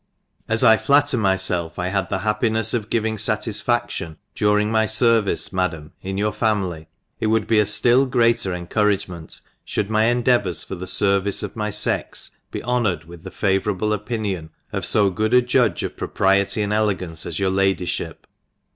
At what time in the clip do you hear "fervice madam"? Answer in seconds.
4.87-5.93